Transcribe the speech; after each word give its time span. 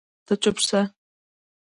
ته 0.25 0.33
چپ 0.43 0.57
سه 0.67 0.79